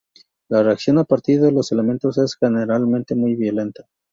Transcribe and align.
La 0.49 0.63
reacción 0.63 0.97
a 0.97 1.03
partir 1.03 1.39
de 1.39 1.51
los 1.51 1.71
elementos 1.71 2.17
es 2.17 2.33
generalmente 2.35 3.13
muy 3.13 3.35
violenta. 3.35 3.85